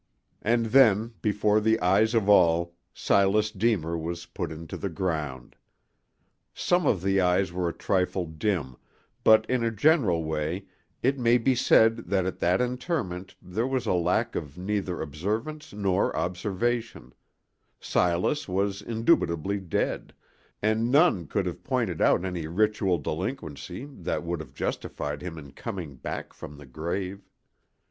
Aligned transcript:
And 0.41 0.65
then, 0.65 1.13
before 1.21 1.61
the 1.61 1.79
eyes 1.79 2.15
of 2.15 2.27
all, 2.27 2.75
Silas 2.91 3.51
Deemer 3.51 3.95
was 3.95 4.25
put 4.25 4.51
into 4.51 4.75
the 4.75 4.89
ground. 4.89 5.55
Some 6.55 6.87
of 6.87 7.03
the 7.03 7.21
eyes 7.21 7.53
were 7.53 7.69
a 7.69 7.77
trifle 7.77 8.25
dim, 8.25 8.77
but 9.23 9.45
in 9.47 9.63
a 9.63 9.69
general 9.69 10.23
way 10.23 10.65
it 11.03 11.19
may 11.19 11.37
be 11.37 11.53
said 11.53 11.97
that 11.97 12.25
at 12.25 12.39
that 12.39 12.61
interment 12.61 13.35
there 13.43 13.67
was 13.67 13.85
lack 13.85 14.33
of 14.35 14.57
neither 14.57 15.01
observance 15.03 15.71
nor 15.71 16.17
observation; 16.17 17.13
Silas 17.79 18.47
was 18.47 18.81
indubitably 18.81 19.59
dead, 19.59 20.15
and 20.63 20.89
none 20.91 21.27
could 21.27 21.45
have 21.45 21.63
pointed 21.63 22.01
out 22.01 22.25
any 22.25 22.47
ritual 22.47 22.97
delinquency 22.97 23.85
that 23.85 24.23
would 24.23 24.39
have 24.39 24.55
justified 24.55 25.21
him 25.21 25.37
in 25.37 25.51
coming 25.51 25.93
back 25.95 26.33
from 26.33 26.57
the 26.57 26.65
grave. 26.65 27.29